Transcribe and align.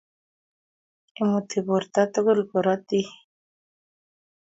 Imuti 1.21 1.57
borto 1.67 2.01
tugul 2.13 2.39
korotik 2.49 3.07